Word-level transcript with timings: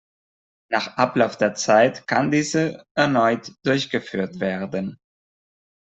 Nach 0.71 0.97
Ablauf 0.97 1.37
der 1.37 1.53
Zeit 1.53 2.07
kann 2.07 2.31
diese 2.31 2.87
erneut 2.95 3.51
durchgeführt 3.63 4.39
werden. 4.39 4.97